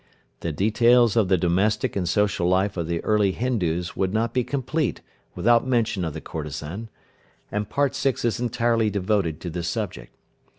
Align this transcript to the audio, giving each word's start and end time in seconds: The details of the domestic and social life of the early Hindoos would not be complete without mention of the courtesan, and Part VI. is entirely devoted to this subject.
The 0.39 0.51
details 0.51 1.15
of 1.15 1.27
the 1.27 1.37
domestic 1.37 1.95
and 1.95 2.09
social 2.09 2.47
life 2.47 2.75
of 2.75 2.87
the 2.87 3.03
early 3.03 3.33
Hindoos 3.33 3.95
would 3.95 4.11
not 4.11 4.33
be 4.33 4.43
complete 4.43 5.01
without 5.35 5.67
mention 5.67 6.03
of 6.03 6.15
the 6.15 6.21
courtesan, 6.21 6.89
and 7.51 7.69
Part 7.69 7.95
VI. 7.95 8.13
is 8.23 8.39
entirely 8.39 8.89
devoted 8.89 9.39
to 9.41 9.51
this 9.51 9.67
subject. 9.67 10.15